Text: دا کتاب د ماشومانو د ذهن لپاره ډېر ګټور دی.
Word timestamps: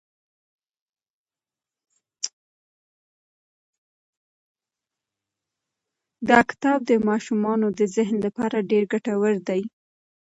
دا 6.29 6.39
کتاب 6.49 6.79
د 6.89 6.91
ماشومانو 7.07 7.67
د 7.79 7.81
ذهن 7.95 8.15
لپاره 8.25 8.57
ډېر 8.71 8.83
ګټور 8.93 9.33
دی. 9.47 9.61